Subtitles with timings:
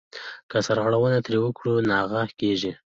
[0.49, 2.71] که سرغړونه ترې وکړې ناغه کېږې.